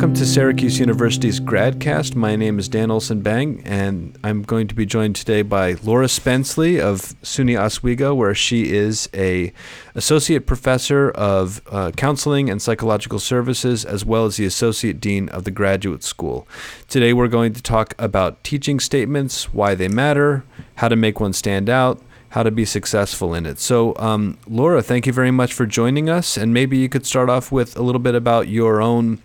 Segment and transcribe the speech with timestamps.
[0.00, 2.14] Welcome to Syracuse University's GradCast.
[2.14, 6.06] My name is Dan Olson Bang, and I'm going to be joined today by Laura
[6.06, 9.52] Spenceley of SUNY Oswego, where she is a
[9.94, 15.44] associate professor of uh, counseling and psychological services, as well as the associate dean of
[15.44, 16.48] the graduate school.
[16.88, 20.44] Today, we're going to talk about teaching statements, why they matter,
[20.76, 23.58] how to make one stand out, how to be successful in it.
[23.58, 27.28] So, um, Laura, thank you very much for joining us, and maybe you could start
[27.28, 29.20] off with a little bit about your own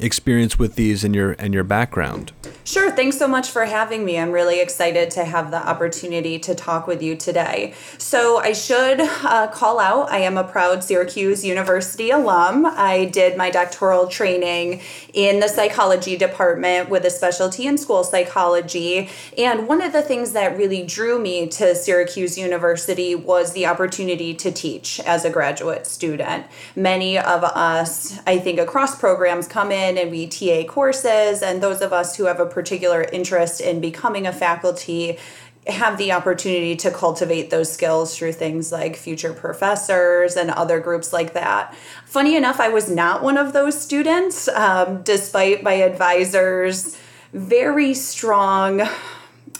[0.00, 2.32] experience with these and your and your background.
[2.64, 2.90] Sure.
[2.90, 4.18] Thanks so much for having me.
[4.18, 7.74] I'm really excited to have the opportunity to talk with you today.
[7.98, 12.66] So, I should uh, call out I am a proud Syracuse University alum.
[12.66, 19.08] I did my doctoral training in the psychology department with a specialty in school psychology.
[19.36, 24.34] And one of the things that really drew me to Syracuse University was the opportunity
[24.34, 26.46] to teach as a graduate student.
[26.76, 31.80] Many of us, I think, across programs come in and we TA courses, and those
[31.80, 35.18] of us who have a particular interest in becoming a faculty
[35.66, 41.12] have the opportunity to cultivate those skills through things like future professors and other groups
[41.12, 41.74] like that.
[42.06, 46.96] Funny enough, I was not one of those students, um, despite my advisor's
[47.32, 48.82] very strong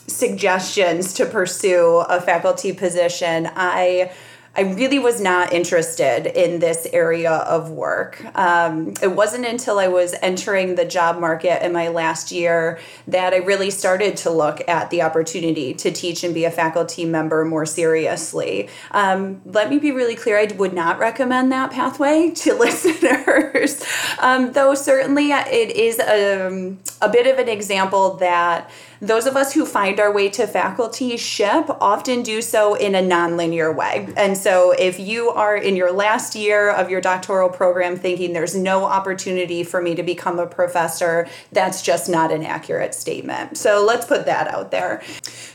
[0.06, 3.48] suggestions to pursue a faculty position.
[3.54, 4.10] I
[4.56, 8.24] I really was not interested in this area of work.
[8.36, 13.32] Um, it wasn't until I was entering the job market in my last year that
[13.32, 17.44] I really started to look at the opportunity to teach and be a faculty member
[17.44, 18.68] more seriously.
[18.90, 23.84] Um, let me be really clear I would not recommend that pathway to listeners,
[24.18, 28.68] um, though certainly it is a, um, a bit of an example that
[29.00, 33.74] those of us who find our way to facultyship often do so in a nonlinear
[33.74, 34.08] way.
[34.16, 38.54] And so if you are in your last year of your doctoral program thinking there's
[38.54, 43.56] no opportunity for me to become a professor, that's just not an accurate statement.
[43.56, 45.02] So let's put that out there.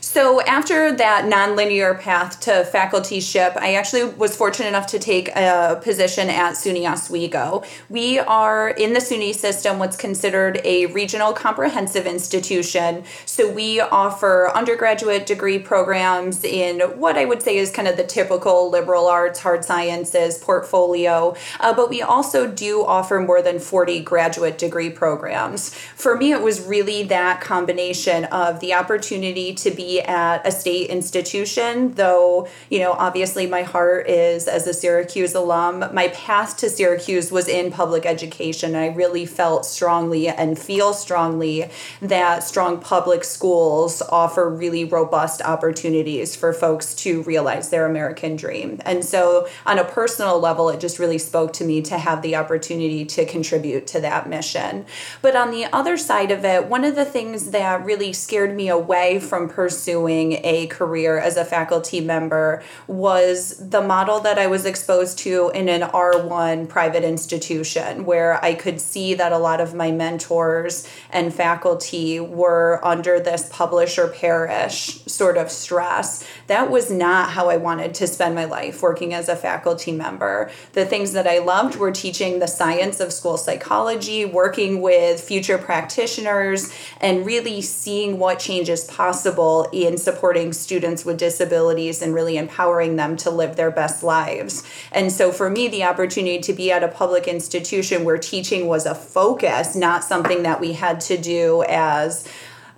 [0.00, 5.78] So after that nonlinear path to facultyship, I actually was fortunate enough to take a
[5.82, 7.62] position at SUNY Oswego.
[7.90, 13.04] We are in the SUNY system what's considered a regional comprehensive institution.
[13.38, 18.70] We offer undergraduate degree programs in what I would say is kind of the typical
[18.70, 24.58] liberal arts, hard sciences portfolio, uh, but we also do offer more than 40 graduate
[24.58, 25.74] degree programs.
[25.74, 30.88] For me, it was really that combination of the opportunity to be at a state
[30.90, 35.84] institution, though, you know, obviously my heart is as a Syracuse alum.
[35.92, 38.74] My path to Syracuse was in public education.
[38.74, 41.70] I really felt strongly and feel strongly
[42.00, 48.80] that strong public schools offer really robust opportunities for folks to realize their American dream.
[48.84, 52.36] And so, on a personal level, it just really spoke to me to have the
[52.36, 54.86] opportunity to contribute to that mission.
[55.22, 58.68] But on the other side of it, one of the things that really scared me
[58.68, 64.64] away from pursuing a career as a faculty member was the model that I was
[64.64, 69.74] exposed to in an R1 private institution where I could see that a lot of
[69.74, 76.24] my mentors and faculty were under this publish or perish sort of stress.
[76.46, 80.50] That was not how I wanted to spend my life working as a faculty member.
[80.72, 85.58] The things that I loved were teaching the science of school psychology, working with future
[85.58, 92.36] practitioners, and really seeing what change is possible in supporting students with disabilities and really
[92.36, 94.62] empowering them to live their best lives.
[94.92, 98.86] And so for me, the opportunity to be at a public institution where teaching was
[98.86, 102.26] a focus, not something that we had to do as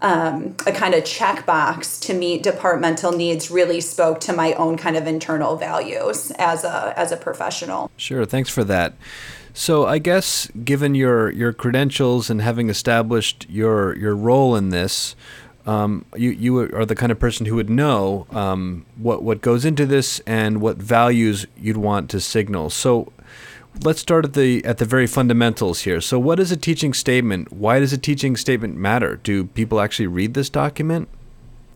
[0.00, 4.97] um, a kind of checkbox to meet departmental needs really spoke to my own kind
[4.97, 7.91] of internal values as a as a professional.
[7.97, 8.94] Sure, thanks for that.
[9.54, 15.16] So I guess given your your credentials and having established your your role in this,
[15.66, 19.64] um, you you are the kind of person who would know um, what what goes
[19.64, 22.70] into this and what values you'd want to signal.
[22.70, 23.12] So
[23.82, 26.00] let's start at the at the very fundamentals here.
[26.00, 27.52] So what is a teaching statement?
[27.52, 29.16] Why does a teaching statement matter?
[29.16, 31.08] Do people actually read this document?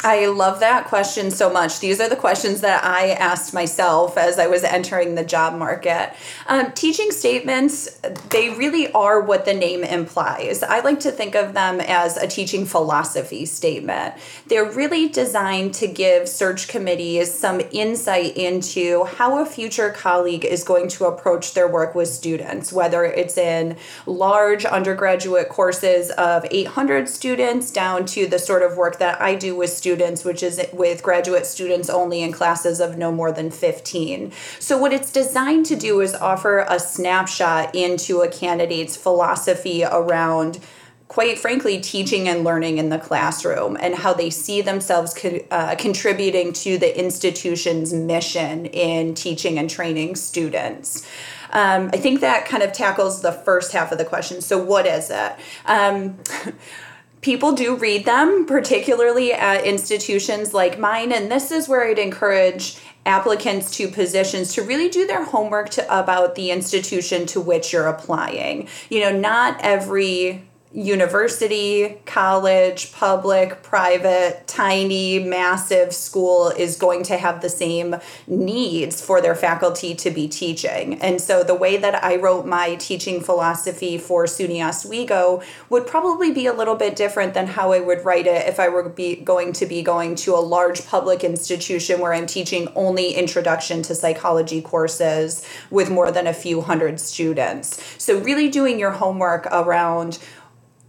[0.04, 1.78] I love that question so much.
[1.78, 6.12] These are the questions that I asked myself as I was entering the job market.
[6.48, 8.00] Um, teaching statements,
[8.30, 10.64] they really are what the name implies.
[10.64, 14.14] I like to think of them as a teaching philosophy statement.
[14.48, 20.64] They're really designed to give search committees some insight into how a future colleague is
[20.64, 23.76] going to approach their work with students, whether it's in
[24.06, 29.54] large undergraduate courses of 800 students down to the sort of work that I do
[29.54, 33.50] with students students, which is with graduate students only in classes of no more than
[33.50, 34.32] 15.
[34.58, 40.60] So, what it's designed to do is offer a snapshot into a candidate's philosophy around
[41.08, 45.74] quite frankly, teaching and learning in the classroom and how they see themselves co- uh,
[45.74, 51.06] contributing to the institution's mission in teaching and training students.
[51.52, 54.40] Um, I think that kind of tackles the first half of the question.
[54.40, 55.32] So, what is it?
[55.66, 56.16] Um,
[57.22, 62.78] people do read them, particularly at institutions like mine, and this is where I'd encourage
[63.06, 67.88] applicants to positions to really do their homework to, about the institution to which you're
[67.88, 68.68] applying.
[68.90, 77.42] You know, not every university, college, public, private, tiny, massive school is going to have
[77.42, 77.96] the same
[78.26, 81.00] needs for their faculty to be teaching.
[81.02, 86.32] And so the way that I wrote my teaching philosophy for SUNY Oswego would probably
[86.32, 89.16] be a little bit different than how I would write it if I were be
[89.16, 93.94] going to be going to a large public institution where I'm teaching only introduction to
[93.94, 97.82] psychology courses with more than a few hundred students.
[97.98, 100.18] So really doing your homework around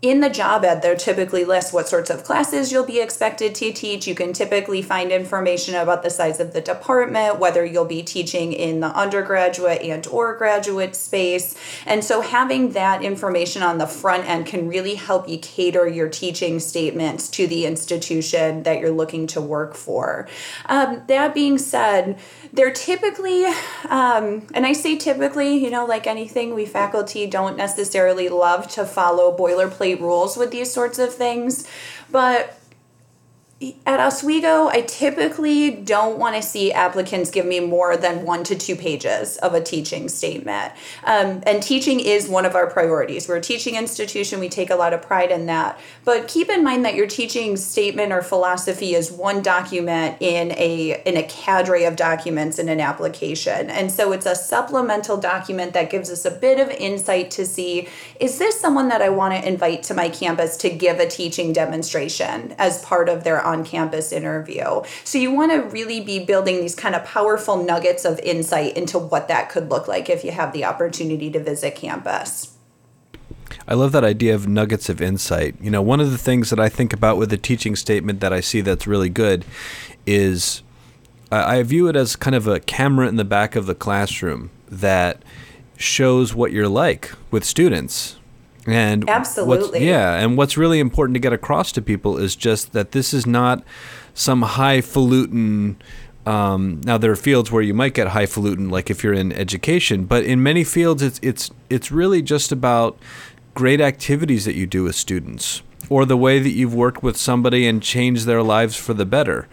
[0.03, 3.71] in the job ad, they'll typically list what sorts of classes you'll be expected to
[3.71, 4.05] teach.
[4.05, 8.51] You can typically find information about the size of the department, whether you'll be teaching
[8.51, 11.55] in the undergraduate and or graduate space.
[11.85, 16.09] And so having that information on the front end can really help you cater your
[16.09, 20.27] teaching statements to the institution that you're looking to work for.
[20.65, 22.19] Um, that being said,
[22.53, 23.45] they're typically,
[23.89, 28.85] um, and I say typically, you know, like anything, we faculty don't necessarily love to
[28.85, 31.67] follow boilerplate rules with these sorts of things,
[32.11, 32.59] but
[33.85, 38.55] at Oswego, I typically don't want to see applicants give me more than one to
[38.55, 40.73] two pages of a teaching statement.
[41.03, 43.27] Um, and teaching is one of our priorities.
[43.27, 45.79] We're a teaching institution, we take a lot of pride in that.
[46.05, 51.01] But keep in mind that your teaching statement or philosophy is one document in a,
[51.05, 53.69] in a cadre of documents in an application.
[53.69, 57.87] And so it's a supplemental document that gives us a bit of insight to see
[58.19, 61.53] is this someone that I want to invite to my campus to give a teaching
[61.53, 64.81] demonstration as part of their on campus interview.
[65.03, 68.97] So you want to really be building these kind of powerful nuggets of insight into
[68.97, 72.57] what that could look like if you have the opportunity to visit campus.
[73.67, 75.55] I love that idea of nuggets of insight.
[75.61, 78.33] You know, one of the things that I think about with a teaching statement that
[78.33, 79.45] I see that's really good
[80.05, 80.63] is
[81.31, 85.23] I view it as kind of a camera in the back of the classroom that
[85.77, 88.17] shows what you're like with students
[88.65, 90.15] and absolutely, yeah.
[90.15, 93.63] And what's really important to get across to people is just that this is not
[94.13, 95.77] some highfalutin.
[96.25, 100.05] Um, now there are fields where you might get highfalutin, like if you're in education,
[100.05, 102.97] but in many fields, it's it's it's really just about
[103.53, 107.67] great activities that you do with students, or the way that you've worked with somebody
[107.67, 109.47] and changed their lives for the better.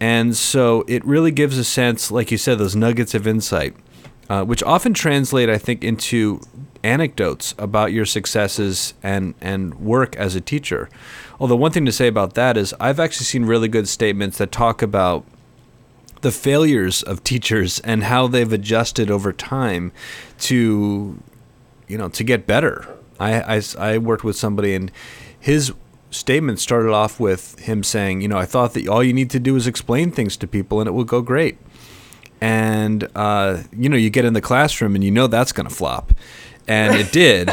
[0.00, 3.74] And so it really gives a sense, like you said, those nuggets of insight,
[4.28, 6.40] uh, which often translate, I think, into
[6.82, 10.88] anecdotes about your successes and, and work as a teacher.
[11.38, 14.52] Although, one thing to say about that is I've actually seen really good statements that
[14.52, 15.24] talk about
[16.22, 19.92] the failures of teachers and how they've adjusted over time
[20.38, 21.22] to,
[21.86, 22.88] you know, to get better.
[23.20, 24.90] I, I, I worked with somebody and
[25.38, 25.72] his
[26.10, 29.40] statement started off with him saying, you know, I thought that all you need to
[29.40, 31.58] do is explain things to people and it will go great.
[32.40, 35.74] And, uh, you know, you get in the classroom and you know that's going to
[35.74, 36.12] flop
[36.66, 37.50] and it did.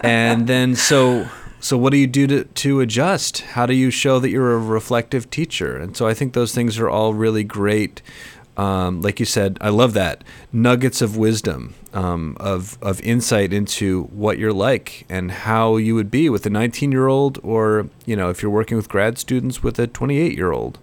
[0.00, 1.28] and then so
[1.60, 3.42] so what do you do to to adjust?
[3.42, 5.76] How do you show that you're a reflective teacher?
[5.76, 8.02] And so I think those things are all really great.
[8.56, 14.04] Um, like you said, I love that nuggets of wisdom, um, of of insight into
[14.04, 18.16] what you're like and how you would be with a 19 year old, or you
[18.16, 20.78] know, if you're working with grad students, with a 28 year old.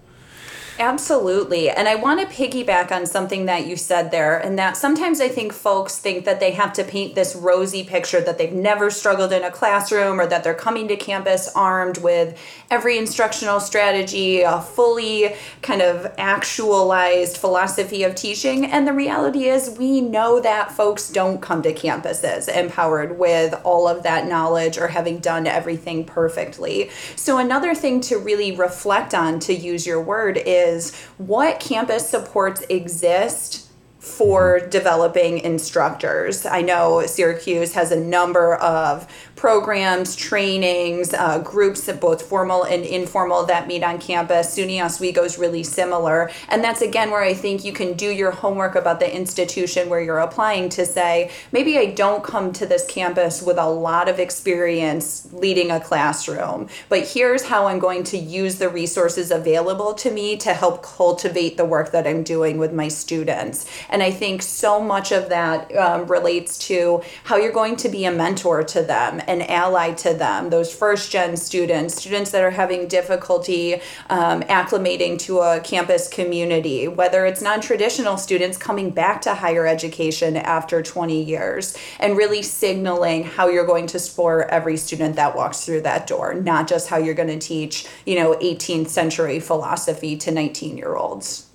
[0.79, 1.69] Absolutely.
[1.69, 5.27] And I want to piggyback on something that you said there, and that sometimes I
[5.27, 9.33] think folks think that they have to paint this rosy picture that they've never struggled
[9.33, 12.39] in a classroom or that they're coming to campus armed with
[12.71, 18.63] every instructional strategy, a fully kind of actualized philosophy of teaching.
[18.65, 23.85] And the reality is, we know that folks don't come to campuses empowered with all
[23.85, 26.89] of that knowledge or having done everything perfectly.
[27.17, 32.09] So, another thing to really reflect on, to use your word, is is what campus
[32.09, 34.69] supports exist for mm-hmm.
[34.69, 36.45] developing instructors.
[36.45, 39.07] I know Syracuse has a number of
[39.39, 44.53] programs, trainings, uh, groups, both formal and informal, that meet on campus.
[44.53, 46.29] SUNY Oswego is really similar.
[46.49, 50.01] And that's again where I think you can do your homework about the institution where
[50.01, 54.19] you're applying to say, maybe I don't come to this campus with a lot of
[54.19, 60.11] experience leading a classroom, but here's how I'm going to use the resources available to
[60.11, 63.65] me to help cultivate the work that I'm doing with my students.
[63.89, 68.03] And I think so much of that um, relates to how you're going to be
[68.03, 72.49] a mentor to them an ally to them, those first gen students, students that are
[72.49, 73.75] having difficulty
[74.09, 79.67] um, acclimating to a campus community, whether it's non traditional students coming back to higher
[79.67, 85.35] education after 20 years, and really signaling how you're going to support every student that
[85.35, 89.39] walks through that door, not just how you're going to teach, you know, 18th century
[89.39, 91.48] philosophy to 19 year olds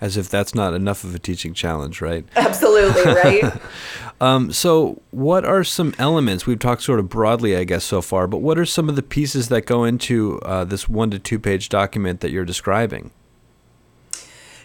[0.00, 2.24] as if that's not enough of a teaching challenge, right?
[2.36, 3.60] Absolutely, right?
[4.20, 6.46] um, so, what are some elements?
[6.46, 9.02] We've talked sort of broadly, I guess, so far, but what are some of the
[9.02, 13.10] pieces that go into uh, this one to two page document that you're describing?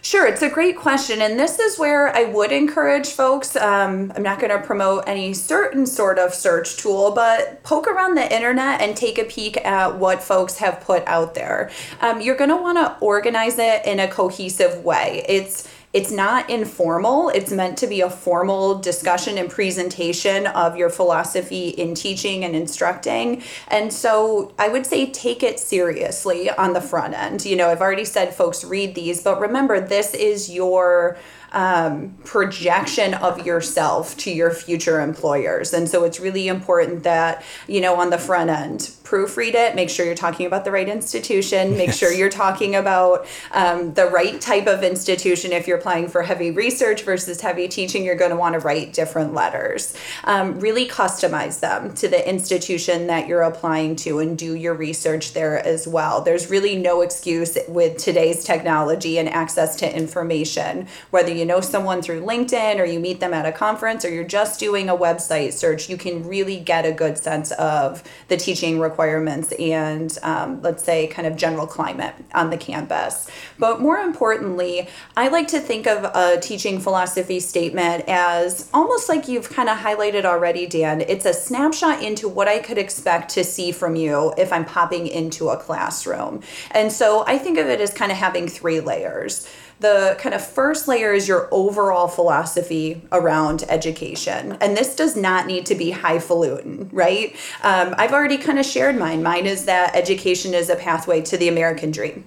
[0.06, 1.20] Sure, it's a great question.
[1.20, 3.56] And this is where I would encourage folks.
[3.56, 8.14] Um, I'm not going to promote any certain sort of search tool, but poke around
[8.14, 11.72] the internet and take a peek at what folks have put out there.
[12.00, 15.24] Um, you're going to want to organize it in a cohesive way.
[15.28, 17.30] It's it's not informal.
[17.30, 22.54] It's meant to be a formal discussion and presentation of your philosophy in teaching and
[22.54, 23.42] instructing.
[23.68, 27.46] And so I would say take it seriously on the front end.
[27.46, 31.16] You know, I've already said folks read these, but remember, this is your
[31.52, 35.72] um, projection of yourself to your future employers.
[35.72, 39.88] And so it's really important that, you know, on the front end, proofread it, make
[39.88, 41.98] sure you're talking about the right institution, make yes.
[41.98, 45.52] sure you're talking about um, the right type of institution.
[45.52, 48.92] If you're applying for heavy research versus heavy teaching, you're going to want to write
[48.92, 49.96] different letters.
[50.24, 55.34] Um, really customize them to the institution that you're applying to and do your research
[55.34, 56.20] there as well.
[56.20, 62.02] There's really no excuse with today's technology and access to information, whether you know someone
[62.02, 65.52] through LinkedIn or you meet them at a conference or you're just doing a website
[65.52, 70.82] search, you can really get a good sense of the teaching requirements and um, let's
[70.82, 73.30] say kind of general climate on the campus.
[73.58, 79.28] But more importantly, I like to think of a teaching philosophy statement as almost like
[79.28, 81.00] you've kind of highlighted already, Dan.
[81.00, 85.06] It's a snapshot into what I could expect to see from you if I'm popping
[85.06, 86.42] into a classroom.
[86.70, 89.48] And so I think of it as kind of having three layers.
[89.80, 94.56] The kind of first layer is your overall philosophy around education.
[94.60, 97.36] And this does not need to be highfalutin, right?
[97.62, 99.22] Um, I've already kind of shared mine.
[99.22, 102.24] Mine is that education is a pathway to the American dream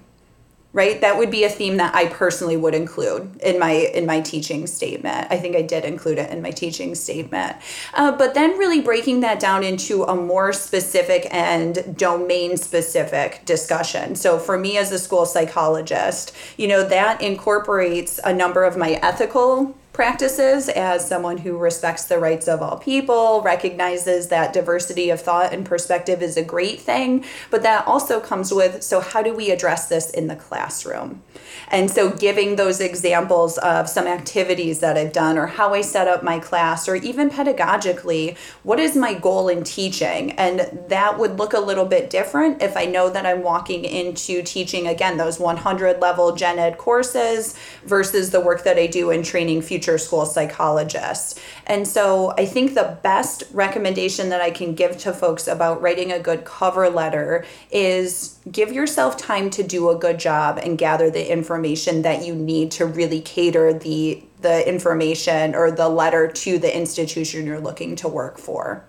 [0.72, 1.00] right?
[1.00, 4.66] That would be a theme that i personally would include in my in my teaching
[4.66, 5.26] statement.
[5.30, 7.56] I think i did include it in my teaching statement.
[7.94, 14.14] Uh, but then really breaking that down into a more specific and domain specific discussion.
[14.14, 18.92] So for me as a school psychologist you know that incorporates a number of my
[19.02, 25.20] ethical practices as someone who respects the rights of all people, recognizes that diversity of
[25.20, 29.34] thought and perspective is a great thing, but that also comes with so, how do
[29.34, 31.22] we address this in the classroom?
[31.68, 36.08] And so, giving those examples of some activities that I've done, or how I set
[36.08, 40.32] up my class, or even pedagogically, what is my goal in teaching?
[40.32, 44.42] And that would look a little bit different if I know that I'm walking into
[44.42, 47.54] teaching again those 100 level gen ed courses
[47.84, 51.40] versus the work that I do in training future school psychologists.
[51.66, 56.12] And so, I think the best recommendation that I can give to folks about writing
[56.12, 61.10] a good cover letter is give yourself time to do a good job and gather
[61.10, 66.58] the information that you need to really cater the the information or the letter to
[66.58, 68.84] the institution you're looking to work for.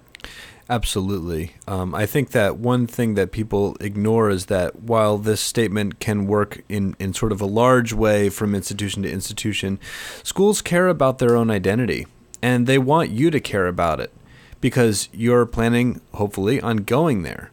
[0.72, 1.52] Absolutely.
[1.68, 6.28] Um, I think that one thing that people ignore is that while this statement can
[6.28, 9.82] work in, in sort of a large way from institution to institution,
[10.24, 12.08] schools care about their own identity
[12.42, 14.14] and they want you to care about it
[14.62, 17.52] because you're planning, hopefully, on going there.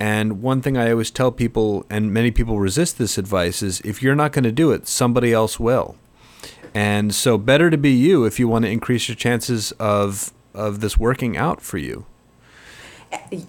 [0.00, 4.02] And one thing I always tell people, and many people resist this advice, is if
[4.02, 5.94] you're not going to do it, somebody else will.
[6.74, 10.80] And so, better to be you if you want to increase your chances of of
[10.80, 12.06] this working out for you.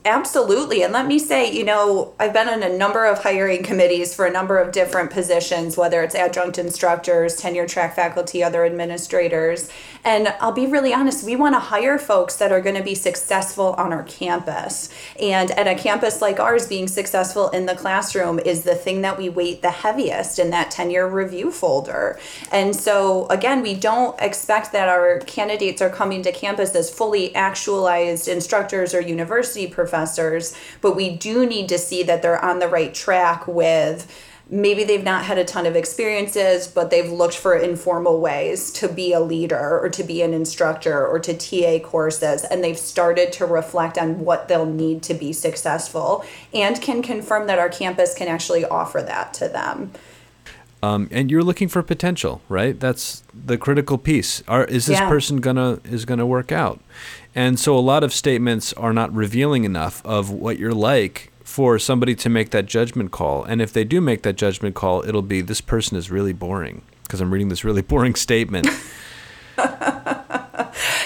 [0.05, 0.83] Absolutely.
[0.83, 4.25] And let me say, you know, I've been on a number of hiring committees for
[4.25, 9.69] a number of different positions, whether it's adjunct instructors, tenure track faculty, other administrators.
[10.03, 12.95] And I'll be really honest, we want to hire folks that are going to be
[12.95, 14.89] successful on our campus.
[15.19, 19.17] And at a campus like ours, being successful in the classroom is the thing that
[19.17, 22.19] we weight the heaviest in that tenure review folder.
[22.51, 27.35] And so, again, we don't expect that our candidates are coming to campus as fully
[27.35, 32.67] actualized instructors or university professors, but we do need to see that they're on the
[32.67, 34.05] right track with
[34.49, 38.87] maybe they've not had a ton of experiences, but they've looked for informal ways to
[38.87, 43.31] be a leader or to be an instructor or to TA courses, and they've started
[43.33, 46.23] to reflect on what they'll need to be successful
[46.53, 49.91] and can confirm that our campus can actually offer that to them.
[50.83, 52.79] Um, and you're looking for potential, right?
[52.79, 54.43] That's the critical piece.
[54.47, 55.09] Are, is this yeah.
[55.09, 56.79] person gonna is gonna work out?
[57.37, 61.77] And so a lot of statements are not revealing enough of what you're like for
[61.77, 63.43] somebody to make that judgment call.
[63.43, 66.81] And if they do make that judgment call, it'll be this person is really boring
[67.03, 68.67] because I'm reading this really boring statement.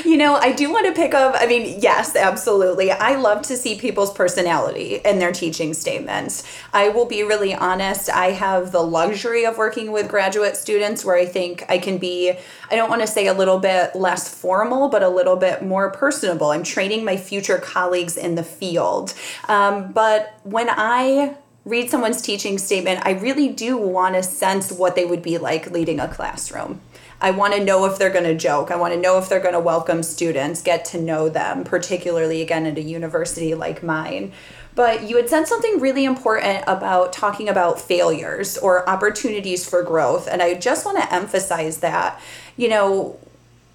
[0.06, 1.36] You know, I do want to pick up.
[1.38, 2.92] I mean, yes, absolutely.
[2.92, 6.44] I love to see people's personality in their teaching statements.
[6.74, 8.10] I will be really honest.
[8.10, 12.32] I have the luxury of working with graduate students where I think I can be,
[12.70, 15.92] I don't want to say a little bit less formal, but a little bit more
[15.92, 16.52] personable.
[16.52, 19.14] I'm training my future colleagues in the field.
[19.48, 24.96] Um, but when I read someone's teaching statement, I really do want to sense what
[24.96, 26.82] they would be like leading a classroom.
[27.22, 28.72] I want to know if they're going to joke.
[28.72, 32.42] I want to know if they're going to welcome students, get to know them, particularly
[32.42, 34.32] again at a university like mine.
[34.74, 40.28] But you had said something really important about talking about failures or opportunities for growth.
[40.28, 42.20] And I just want to emphasize that,
[42.58, 43.20] you know,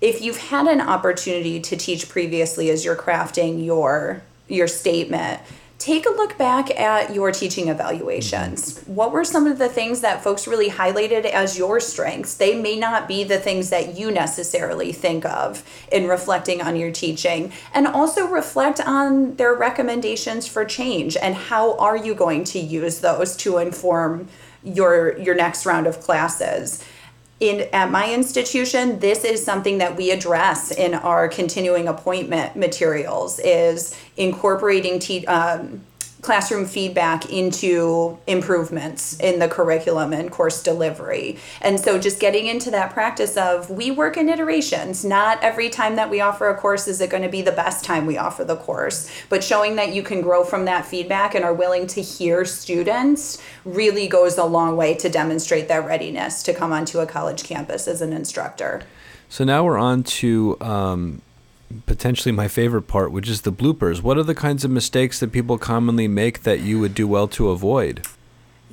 [0.00, 5.40] if you've had an opportunity to teach previously as you're crafting your your statement
[5.78, 8.80] take a look back at your teaching evaluations.
[8.87, 12.35] What were some of the things that folks really highlighted as your strengths?
[12.35, 16.90] They may not be the things that you necessarily think of in reflecting on your
[16.90, 17.52] teaching.
[17.75, 23.00] And also reflect on their recommendations for change and how are you going to use
[23.00, 24.28] those to inform
[24.64, 26.85] your your next round of classes
[27.38, 33.38] in at my institution this is something that we address in our continuing appointment materials
[33.40, 35.83] is incorporating te- um,
[36.26, 41.38] classroom feedback into improvements in the curriculum and course delivery.
[41.61, 45.04] And so just getting into that practice of we work in iterations.
[45.04, 47.85] Not every time that we offer a course is it going to be the best
[47.85, 51.45] time we offer the course, but showing that you can grow from that feedback and
[51.45, 56.52] are willing to hear students really goes a long way to demonstrate that readiness to
[56.52, 58.83] come onto a college campus as an instructor.
[59.28, 61.23] So now we're on to um,
[61.87, 64.02] potentially my favorite part, which is the bloopers.
[64.02, 67.29] What are the kinds of mistakes that people commonly make that you would do well
[67.29, 68.07] to avoid?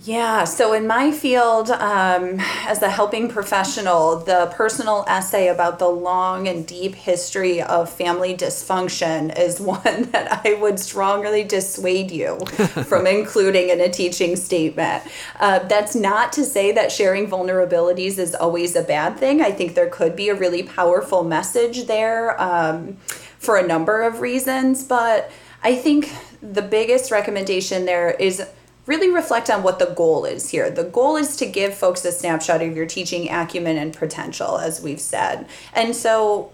[0.06, 5.88] Yeah, so in my field, um, as a helping professional, the personal essay about the
[5.88, 12.38] long and deep history of family dysfunction is one that I would strongly dissuade you
[12.86, 15.04] from including in a teaching statement.
[15.40, 19.42] Uh, that's not to say that sharing vulnerabilities is always a bad thing.
[19.42, 22.98] I think there could be a really powerful message there um,
[23.40, 25.32] for a number of reasons, but
[25.64, 26.12] I think
[26.42, 28.46] the biggest recommendation there is
[28.86, 30.70] really reflect on what the goal is here.
[30.70, 34.82] The goal is to give folks a snapshot of your teaching acumen and potential, as
[34.82, 35.48] we've said.
[35.74, 36.52] And so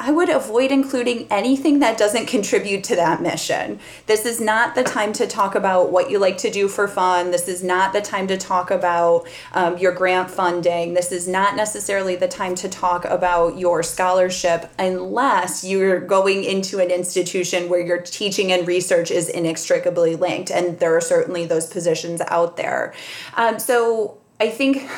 [0.00, 3.80] I would avoid including anything that doesn't contribute to that mission.
[4.06, 7.32] This is not the time to talk about what you like to do for fun.
[7.32, 10.94] This is not the time to talk about um, your grant funding.
[10.94, 16.78] This is not necessarily the time to talk about your scholarship unless you're going into
[16.78, 20.52] an institution where your teaching and research is inextricably linked.
[20.52, 22.94] And there are certainly those positions out there.
[23.36, 24.88] Um, so I think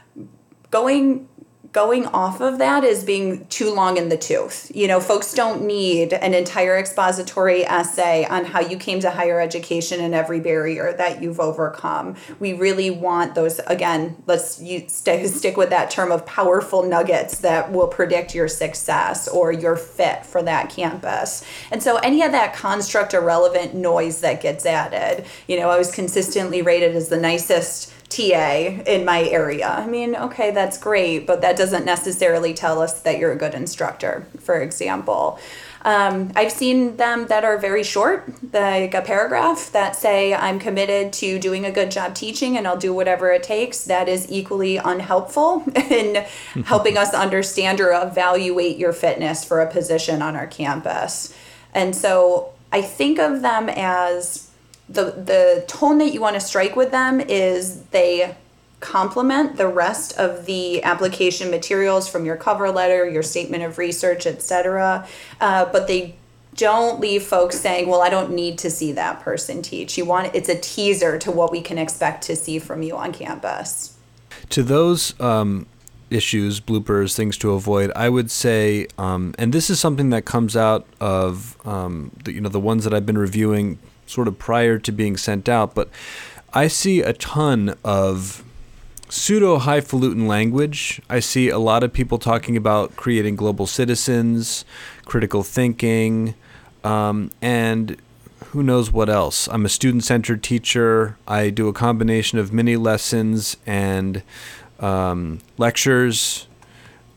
[0.70, 1.28] going
[1.76, 4.72] going off of that is being too long in the tooth.
[4.74, 9.38] You know, folks don't need an entire expository essay on how you came to higher
[9.38, 12.16] education and every barrier that you've overcome.
[12.40, 17.40] We really want those, again, let's you st- stick with that term of powerful nuggets
[17.40, 21.44] that will predict your success or your fit for that campus.
[21.70, 25.94] And so any of that construct irrelevant noise that gets added, you know, I was
[25.94, 29.68] consistently rated as the nicest TA in my area.
[29.68, 33.54] I mean, okay, that's great, but that doesn't necessarily tell us that you're a good
[33.54, 35.38] instructor, for example.
[35.86, 41.12] Um, I've seen them that are very short, like a paragraph that say, I'm committed
[41.14, 43.84] to doing a good job teaching and I'll do whatever it takes.
[43.84, 46.24] That is equally unhelpful in
[46.64, 51.32] helping us understand or evaluate your fitness for a position on our campus.
[51.72, 54.45] And so I think of them as
[54.88, 58.36] the the tone that you want to strike with them is they
[58.80, 64.26] complement the rest of the application materials from your cover letter, your statement of research,
[64.26, 65.06] etc.
[65.40, 66.14] Uh, but they
[66.54, 70.34] don't leave folks saying, "Well, I don't need to see that person teach." You want
[70.34, 73.96] it's a teaser to what we can expect to see from you on campus.
[74.50, 75.66] To those um,
[76.10, 80.56] issues, bloopers, things to avoid, I would say, um, and this is something that comes
[80.56, 84.78] out of um, the, you know the ones that I've been reviewing sort of prior
[84.78, 85.90] to being sent out, but
[86.52, 88.42] I see a ton of
[89.08, 91.00] pseudo highfalutin language.
[91.08, 94.64] I see a lot of people talking about creating global citizens,
[95.04, 96.34] critical thinking,
[96.82, 97.96] um, and
[98.46, 99.48] who knows what else.
[99.48, 101.16] I'm a student centered teacher.
[101.26, 104.22] I do a combination of mini lessons and
[104.80, 106.46] um, lectures.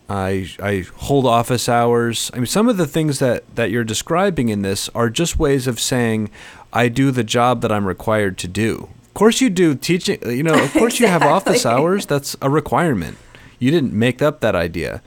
[0.09, 2.31] I, I hold office hours.
[2.33, 5.67] I mean, some of the things that, that you're describing in this are just ways
[5.67, 6.31] of saying,
[6.71, 8.89] I do the job that I'm required to do.
[9.05, 11.05] Of course, you do teaching, you know, of course, exactly.
[11.05, 12.05] you have office hours.
[12.05, 13.17] That's a requirement.
[13.57, 15.01] You didn't make up that idea.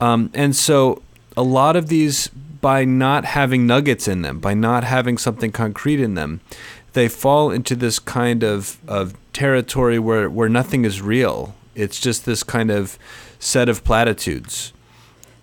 [0.00, 1.02] Um, and so,
[1.36, 6.00] a lot of these, by not having nuggets in them, by not having something concrete
[6.00, 6.40] in them,
[6.92, 11.54] they fall into this kind of, of territory where, where nothing is real.
[11.74, 12.98] It's just this kind of
[13.38, 14.72] set of platitudes.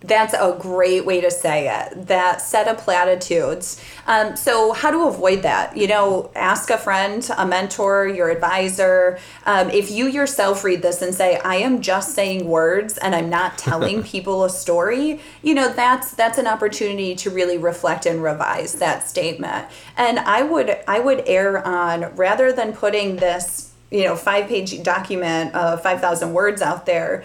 [0.02, 2.08] That's a great way to say it.
[2.08, 3.82] That set of platitudes.
[4.06, 5.76] Um, so, how to avoid that?
[5.76, 9.18] You know, ask a friend, a mentor, your advisor.
[9.46, 13.30] Um, if you yourself read this and say, "I am just saying words and I'm
[13.30, 18.22] not telling people a story," you know, that's that's an opportunity to really reflect and
[18.22, 19.66] revise that statement.
[19.98, 24.84] And I would I would err on rather than putting this you know five page
[24.84, 27.24] document of 5000 words out there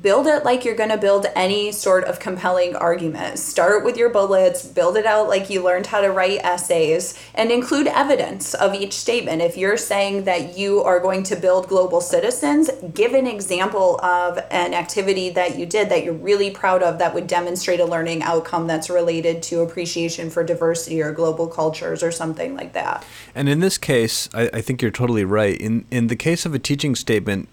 [0.00, 3.38] build it like you're going to build any sort of compelling argument.
[3.38, 7.50] Start with your bullets, build it out like you learned how to write essays, and
[7.50, 9.42] include evidence of each statement.
[9.42, 14.38] If you're saying that you are going to build global citizens, give an example of
[14.50, 18.22] an activity that you did that you're really proud of that would demonstrate a learning
[18.22, 23.04] outcome that's related to appreciation for diversity or global cultures or something like that.
[23.34, 25.60] And in this case, I, I think you're totally right.
[25.60, 27.48] In in the case of a teaching statement,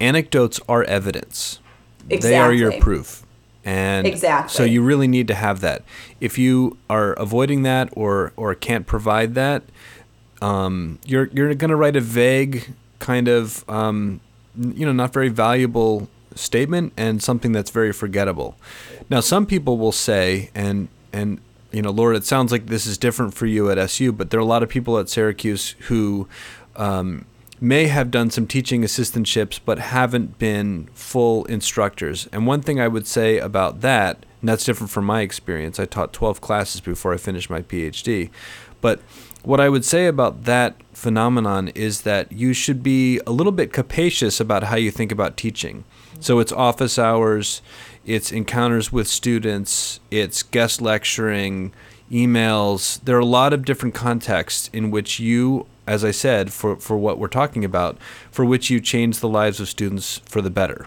[0.00, 1.58] anecdotes are evidence
[2.08, 2.30] Exactly.
[2.30, 3.24] They are your proof.
[3.64, 4.56] And exactly.
[4.56, 5.82] so you really need to have that.
[6.18, 9.62] If you are avoiding that or or can't provide that,
[10.40, 14.20] um, you're you're going to write a vague kind of um,
[14.56, 18.56] you know not very valuable statement and something that's very forgettable.
[19.08, 21.40] Now, some people will say, and and
[21.72, 24.40] you know, Laura, it sounds like this is different for you at SU, but there
[24.40, 26.28] are a lot of people at Syracuse who
[26.76, 27.26] um,
[27.60, 32.28] may have done some teaching assistantships but haven't been full instructors.
[32.32, 35.84] And one thing I would say about that, and that's different from my experience, I
[35.84, 38.30] taught 12 classes before I finished my PhD.
[38.80, 39.00] But
[39.42, 43.72] what I would say about that phenomenon is that you should be a little bit
[43.72, 45.84] capacious about how you think about teaching.
[46.18, 47.62] So it's office hours,
[48.04, 51.72] it's encounters with students, it's guest lecturing,
[52.10, 53.00] emails.
[53.04, 56.96] There are a lot of different contexts in which you as I said, for, for
[56.96, 57.98] what we're talking about,
[58.30, 60.86] for which you change the lives of students for the better.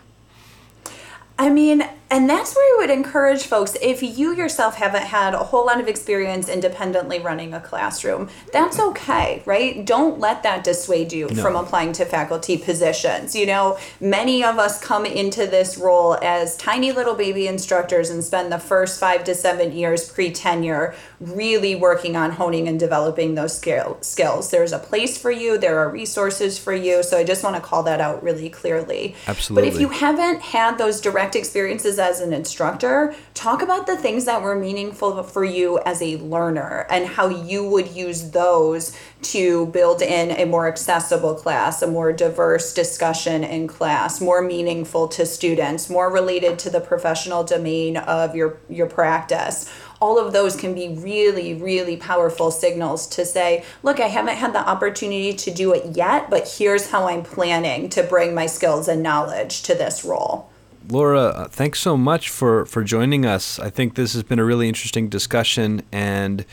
[1.38, 5.40] I mean, and that's where I would encourage folks if you yourself haven't had a
[5.40, 9.84] whole lot of experience independently running a classroom, that's okay, right?
[9.84, 11.42] Don't let that dissuade you no.
[11.42, 13.36] from applying to faculty positions.
[13.36, 18.24] You know, many of us come into this role as tiny little baby instructors and
[18.24, 23.34] spend the first five to seven years pre tenure really working on honing and developing
[23.34, 24.52] those skill, skills.
[24.52, 27.02] There's a place for you, there are resources for you.
[27.02, 29.16] So I just want to call that out really clearly.
[29.26, 29.70] Absolutely.
[29.70, 34.26] But if you haven't had those direct experiences as an instructor, talk about the things
[34.26, 39.68] that were meaningful for you as a learner and how you would use those to
[39.68, 45.26] build in a more accessible class, a more diverse discussion in class, more meaningful to
[45.26, 49.72] students, more related to the professional domain of your, your practice
[50.04, 54.52] all of those can be really, really powerful signals to say, look, I haven't had
[54.52, 58.90] the opportunity to do it yet, but here's how I'm planning to bring my skills
[58.90, 60.50] and knowledge to this role.
[60.90, 63.60] Laura, uh, thanks so much for, for joining us.
[63.60, 66.46] I think this has been a really interesting discussion and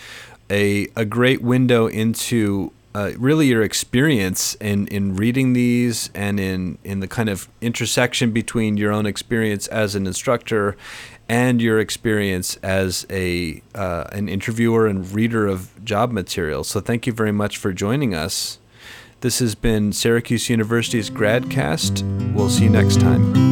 [0.51, 6.79] a, a great window into uh, really your experience in, in reading these and in,
[6.83, 10.77] in the kind of intersection between your own experience as an instructor
[11.29, 16.67] and your experience as a uh, an interviewer and reader of job materials.
[16.67, 18.59] So thank you very much for joining us.
[19.21, 22.35] This has been Syracuse University's GradCast.
[22.35, 23.50] We'll see you next time.